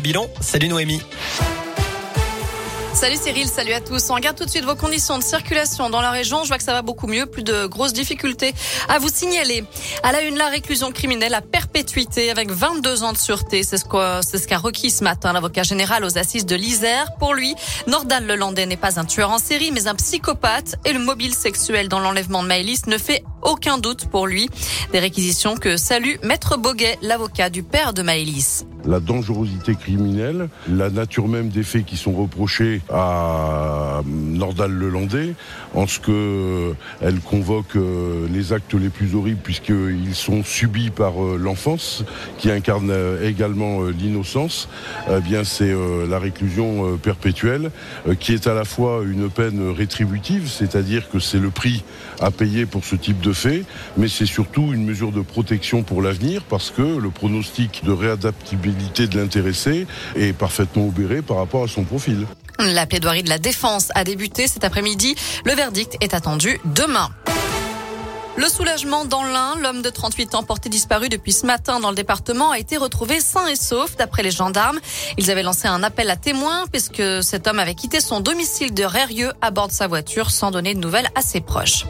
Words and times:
Bilan, 0.00 0.28
salut 0.40 0.68
Noémie. 0.68 1.02
Salut 2.94 3.16
Cyril, 3.20 3.48
salut 3.48 3.72
à 3.72 3.80
tous. 3.80 4.10
On 4.10 4.14
regarde 4.14 4.36
tout 4.36 4.44
de 4.44 4.50
suite 4.50 4.64
vos 4.64 4.76
conditions 4.76 5.18
de 5.18 5.24
circulation 5.24 5.90
dans 5.90 6.00
la 6.00 6.12
région. 6.12 6.44
Je 6.44 6.48
vois 6.48 6.58
que 6.58 6.62
ça 6.62 6.72
va 6.72 6.82
beaucoup 6.82 7.08
mieux, 7.08 7.26
plus 7.26 7.42
de 7.42 7.66
grosses 7.66 7.92
difficultés 7.92 8.54
à 8.88 9.00
vous 9.00 9.08
signaler. 9.08 9.64
À 10.04 10.12
la 10.12 10.22
une, 10.22 10.36
la 10.36 10.46
réclusion 10.46 10.92
criminelle 10.92 11.34
à 11.34 11.40
perpétuité 11.40 12.30
avec 12.30 12.52
22 12.52 13.02
ans 13.02 13.12
de 13.12 13.18
sûreté. 13.18 13.64
C'est 13.64 13.76
ce 13.76 13.84
qu'a 13.84 14.22
ce 14.22 14.36
qu'a 14.46 14.58
requis 14.58 14.90
ce 14.90 15.02
matin 15.02 15.32
l'avocat 15.32 15.64
général 15.64 16.04
aux 16.04 16.16
assises 16.16 16.46
de 16.46 16.54
l'Isère. 16.54 17.16
Pour 17.18 17.34
lui, 17.34 17.56
Nordal 17.88 18.24
Lelandais 18.24 18.66
n'est 18.66 18.76
pas 18.76 19.00
un 19.00 19.04
tueur 19.04 19.32
en 19.32 19.38
série, 19.38 19.72
mais 19.72 19.88
un 19.88 19.96
psychopathe 19.96 20.76
et 20.84 20.92
le 20.92 21.00
mobile 21.00 21.34
sexuel 21.34 21.88
dans 21.88 21.98
l'enlèvement 21.98 22.44
de 22.44 22.48
Maëlys 22.48 22.86
ne 22.86 22.98
fait 22.98 23.24
aucun 23.48 23.78
doute 23.78 24.06
pour 24.06 24.26
lui. 24.26 24.48
Des 24.92 24.98
réquisitions 24.98 25.56
que 25.56 25.76
salue 25.76 26.16
Maître 26.22 26.58
Boguet, 26.58 26.98
l'avocat 27.02 27.48
du 27.48 27.62
père 27.62 27.94
de 27.94 28.02
Maëlys 28.02 28.66
la 28.88 29.00
dangerosité 29.00 29.74
criminelle, 29.74 30.48
la 30.68 30.90
nature 30.90 31.28
même 31.28 31.48
des 31.48 31.62
faits 31.62 31.84
qui 31.84 31.96
sont 31.96 32.12
reprochés 32.12 32.80
à 32.90 34.00
Nordal 34.06 34.72
Lelandais, 34.72 35.34
en 35.74 35.86
ce 35.86 36.00
que 36.00 36.74
elle 37.02 37.20
convoque 37.20 37.76
euh, 37.76 38.26
les 38.32 38.52
actes 38.52 38.74
les 38.74 38.88
plus 38.88 39.14
horribles 39.14 39.40
puisqu'ils 39.42 40.14
sont 40.14 40.42
subis 40.42 40.90
par 40.90 41.22
euh, 41.22 41.36
l'enfance 41.38 42.04
qui 42.38 42.50
incarne 42.50 42.90
euh, 42.90 43.28
également 43.28 43.82
l'innocence. 43.84 44.68
Eh 45.10 45.20
bien, 45.20 45.44
c'est 45.44 45.74
la 46.08 46.18
réclusion 46.18 46.96
perpétuelle 46.98 47.70
qui 48.20 48.32
est 48.32 48.46
à 48.46 48.54
la 48.54 48.64
fois 48.64 49.02
une 49.04 49.28
peine 49.30 49.70
rétributive, 49.70 50.48
c'est-à-dire 50.48 51.08
que 51.10 51.18
c'est 51.18 51.38
le 51.38 51.50
prix 51.50 51.82
à 52.20 52.30
payer 52.30 52.66
pour 52.66 52.84
ce 52.84 52.96
type 52.96 53.20
de 53.20 53.32
mais 53.96 54.08
c'est 54.08 54.26
surtout 54.26 54.72
une 54.72 54.84
mesure 54.84 55.12
de 55.12 55.20
protection 55.20 55.82
pour 55.82 56.02
l'avenir 56.02 56.42
parce 56.48 56.70
que 56.70 56.82
le 56.82 57.10
pronostic 57.10 57.84
de 57.84 57.92
réadaptabilité 57.92 59.06
de 59.06 59.18
l'intéressé 59.18 59.86
est 60.16 60.32
parfaitement 60.32 60.86
obéré 60.86 61.22
par 61.22 61.36
rapport 61.36 61.64
à 61.64 61.68
son 61.68 61.84
profil. 61.84 62.26
La 62.58 62.86
plaidoirie 62.86 63.22
de 63.22 63.28
la 63.28 63.38
défense 63.38 63.90
a 63.94 64.02
débuté 64.02 64.48
cet 64.48 64.64
après-midi. 64.64 65.14
Le 65.44 65.52
verdict 65.52 65.96
est 66.00 66.14
attendu 66.14 66.58
demain. 66.64 67.08
Le 68.38 68.46
soulagement 68.48 69.04
dans 69.04 69.24
l'Ain, 69.24 69.56
l'homme 69.60 69.82
de 69.82 69.90
38 69.90 70.36
ans 70.36 70.44
porté 70.44 70.68
disparu 70.68 71.08
depuis 71.08 71.32
ce 71.32 71.44
matin 71.44 71.80
dans 71.80 71.90
le 71.90 71.96
département 71.96 72.52
a 72.52 72.58
été 72.60 72.76
retrouvé 72.76 73.18
sain 73.20 73.48
et 73.48 73.56
sauf 73.56 73.96
d'après 73.96 74.22
les 74.22 74.30
gendarmes. 74.30 74.78
Ils 75.16 75.32
avaient 75.32 75.42
lancé 75.42 75.66
un 75.66 75.82
appel 75.82 76.08
à 76.08 76.14
témoins 76.14 76.66
puisque 76.70 77.02
cet 77.24 77.48
homme 77.48 77.58
avait 77.58 77.74
quitté 77.74 78.00
son 78.00 78.20
domicile 78.20 78.72
de 78.72 78.84
Rérieux 78.84 79.32
à 79.40 79.50
bord 79.50 79.66
de 79.66 79.72
sa 79.72 79.88
voiture 79.88 80.30
sans 80.30 80.52
donner 80.52 80.74
de 80.74 80.78
nouvelles 80.78 81.08
à 81.16 81.20
ses 81.20 81.40
proches. 81.40 81.84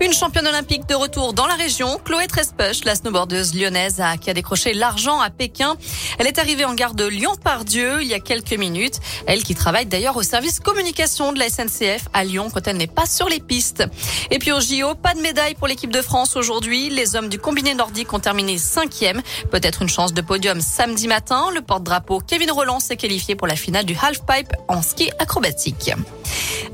Une 0.00 0.12
championne 0.12 0.46
olympique 0.46 0.88
de 0.88 0.94
retour 0.94 1.34
dans 1.34 1.46
la 1.46 1.54
région, 1.54 2.00
Chloé 2.04 2.26
Trespech, 2.26 2.84
la 2.84 2.96
snowboardeuse 2.96 3.54
lyonnaise 3.54 4.02
qui 4.20 4.28
a 4.28 4.34
décroché 4.34 4.74
l'argent 4.74 5.20
à 5.20 5.30
Pékin. 5.30 5.76
Elle 6.18 6.26
est 6.26 6.38
arrivée 6.38 6.64
en 6.64 6.74
gare 6.74 6.94
de 6.94 7.04
Lyon-Pardieu 7.06 8.02
il 8.02 8.08
y 8.08 8.14
a 8.14 8.20
quelques 8.20 8.54
minutes. 8.54 8.98
Elle 9.26 9.44
qui 9.44 9.54
travaille 9.54 9.86
d'ailleurs 9.86 10.16
au 10.16 10.22
service 10.22 10.58
communication 10.58 11.32
de 11.32 11.38
la 11.38 11.48
SNCF 11.48 12.08
à 12.12 12.24
Lyon 12.24 12.48
quand 12.52 12.66
elle 12.66 12.76
n'est 12.76 12.86
pas 12.86 13.06
sur 13.06 13.28
les 13.28 13.40
pistes. 13.40 13.84
Et 14.30 14.38
puis 14.38 14.52
au 14.52 14.60
JO, 14.60 14.94
pas 14.94 15.14
de 15.14 15.20
médaille 15.20 15.54
pour 15.54 15.68
l'équipe 15.68 15.92
de 15.92 16.02
France 16.02 16.36
aujourd'hui. 16.36 16.90
Les 16.90 17.14
hommes 17.14 17.28
du 17.28 17.38
combiné 17.38 17.74
nordique 17.74 18.12
ont 18.12 18.20
terminé 18.20 18.58
cinquième. 18.58 19.22
Peut-être 19.50 19.82
une 19.82 19.88
chance 19.88 20.12
de 20.12 20.20
podium 20.20 20.60
samedi 20.60 21.06
matin. 21.06 21.46
Le 21.54 21.62
porte-drapeau 21.62 22.20
Kevin 22.20 22.50
Roland 22.50 22.80
s'est 22.80 22.96
qualifié 22.96 23.36
pour 23.36 23.46
la 23.46 23.56
finale 23.56 23.84
du 23.84 23.96
half-pipe 24.00 24.54
en 24.68 24.82
ski 24.82 25.10
acrobatique. 25.20 25.92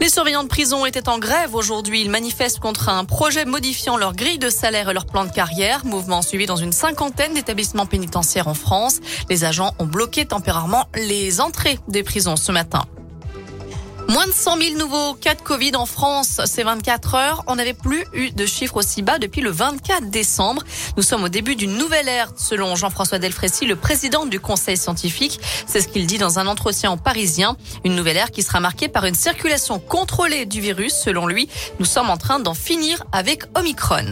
Les 0.01 0.09
surveillants 0.09 0.45
de 0.45 0.49
prison 0.49 0.87
étaient 0.87 1.09
en 1.11 1.19
grève 1.19 1.55
aujourd'hui. 1.55 2.01
Ils 2.01 2.11
manifestent 2.11 2.61
contre 2.61 2.89
un 2.89 3.05
projet 3.11 3.45
modifiant 3.45 3.97
leur 3.97 4.15
grille 4.15 4.39
de 4.39 4.49
salaire 4.49 4.89
et 4.89 4.95
leur 4.95 5.05
plan 5.05 5.25
de 5.25 5.33
carrière. 5.33 5.85
Mouvement 5.85 6.23
suivi 6.23 6.47
dans 6.47 6.57
une 6.57 6.73
cinquantaine 6.73 7.35
d'établissements 7.35 7.85
pénitentiaires 7.85 8.47
en 8.47 8.55
France. 8.55 9.01
Les 9.29 9.45
agents 9.45 9.75
ont 9.81 9.87
bloqué 9.87 10.25
temporairement 10.25 10.87
les 10.95 11.41
entrées 11.41 11.79
des 11.89 12.05
prisons 12.05 12.37
ce 12.37 12.53
matin. 12.53 12.85
Moins 14.11 14.27
de 14.27 14.33
100 14.33 14.57
000 14.61 14.77
nouveaux 14.77 15.15
cas 15.15 15.37
de 15.37 15.41
Covid 15.41 15.77
en 15.77 15.87
France 15.87 16.41
ces 16.45 16.65
24 16.65 17.15
heures. 17.15 17.45
On 17.47 17.55
n'avait 17.55 17.75
plus 17.75 18.05
eu 18.13 18.33
de 18.33 18.45
chiffres 18.45 18.79
aussi 18.79 19.03
bas 19.03 19.21
depuis 19.21 19.41
le 19.41 19.51
24 19.51 20.11
décembre. 20.11 20.65
Nous 20.97 21.05
sommes 21.05 21.23
au 21.23 21.29
début 21.29 21.55
d'une 21.55 21.77
nouvelle 21.77 22.09
ère, 22.09 22.33
selon 22.37 22.75
Jean-François 22.75 23.21
Delfrécy, 23.21 23.67
le 23.67 23.77
président 23.77 24.27
du 24.27 24.41
Conseil 24.41 24.77
scientifique. 24.77 25.39
C'est 25.65 25.81
ce 25.81 25.87
qu'il 25.87 26.09
dit 26.09 26.19
dans 26.19 26.41
un 26.41 26.49
entretien 26.49 26.91
en 26.91 26.97
Parisien. 26.97 27.57
Une 27.85 27.95
nouvelle 27.95 28.17
ère 28.17 28.33
qui 28.33 28.43
sera 28.43 28.59
marquée 28.59 28.89
par 28.89 29.05
une 29.05 29.15
circulation 29.15 29.79
contrôlée 29.79 30.45
du 30.45 30.61
virus. 30.61 30.93
Selon 30.93 31.29
lui, 31.29 31.49
nous 31.79 31.87
sommes 31.87 32.11
en 32.11 32.17
train 32.17 32.41
d'en 32.41 32.55
finir 32.55 33.05
avec 33.13 33.45
Omicron. 33.55 34.11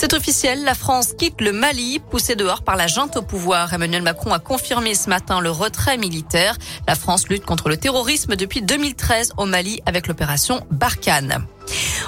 C'est 0.00 0.14
officiel, 0.14 0.62
la 0.62 0.76
France 0.76 1.12
quitte 1.12 1.40
le 1.40 1.50
Mali, 1.50 1.98
poussée 1.98 2.36
dehors 2.36 2.62
par 2.62 2.76
la 2.76 2.86
junte 2.86 3.16
au 3.16 3.22
pouvoir. 3.22 3.74
Emmanuel 3.74 4.02
Macron 4.02 4.32
a 4.32 4.38
confirmé 4.38 4.94
ce 4.94 5.08
matin 5.08 5.40
le 5.40 5.50
retrait 5.50 5.98
militaire. 5.98 6.56
La 6.86 6.94
France 6.94 7.28
lutte 7.28 7.44
contre 7.44 7.68
le 7.68 7.76
terrorisme 7.76 8.36
depuis 8.36 8.62
2013 8.62 9.32
au 9.38 9.44
Mali 9.44 9.82
avec 9.86 10.06
l'opération 10.06 10.64
Barkhane. 10.70 11.44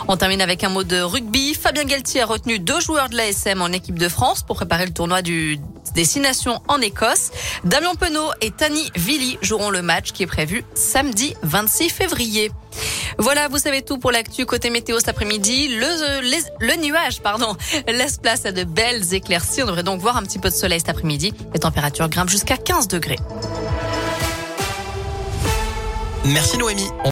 On 0.09 0.17
termine 0.17 0.41
avec 0.41 0.65
un 0.65 0.69
mot 0.69 0.85
de 0.85 1.01
rugby. 1.01 1.55
Fabien 1.55 1.85
Galtier 1.85 2.23
a 2.23 2.27
retenu 2.27 2.59
deux 2.59 2.81
joueurs 2.81 3.09
de 3.09 3.17
l'ASM 3.17 3.63
en 3.63 3.69
équipe 3.69 3.99
de 3.99 4.09
France 4.09 4.43
pour 4.43 4.57
préparer 4.57 4.87
le 4.87 4.93
tournoi 4.93 5.23
du 5.23 5.59
Destination 5.95 6.61
en 6.69 6.81
Écosse. 6.81 7.31
Damien 7.65 7.95
Penaud 7.95 8.31
et 8.41 8.51
Tani 8.51 8.91
Villi 8.97 9.39
joueront 9.43 9.71
le 9.71 9.83
match 9.83 10.13
qui 10.13 10.23
est 10.23 10.27
prévu 10.29 10.65
samedi 10.75 11.35
26 11.43 11.91
février. 11.91 12.51
Voilà, 13.19 13.49
vous 13.49 13.59
savez 13.59 13.83
tout 13.83 13.99
pour 13.99 14.13
l'actu 14.13 14.47
côté 14.47 14.71
météo 14.71 14.99
cet 14.99 15.09
après-midi. 15.09 15.69
Le, 15.69 16.21
le 16.61 16.77
nuage, 16.83 17.21
pardon, 17.21 17.57
laisse 17.89 18.19
place 18.19 18.47
à 18.47 18.53
de 18.53 18.65
belles 18.65 19.13
éclaircies. 19.15 19.63
On 19.63 19.67
devrait 19.67 19.83
donc 19.83 20.01
voir 20.01 20.17
un 20.17 20.23
petit 20.23 20.39
peu 20.39 20.49
de 20.49 20.55
soleil 20.55 20.81
cet 20.81 20.89
après-midi. 20.89 21.35
Les 21.53 21.61
températures 21.61 22.09
grimpent 22.09 22.31
jusqu'à 22.31 22.57
15 22.57 22.89
degrés. 22.89 23.19
Merci 26.25 26.59
Noémie. 26.59 26.87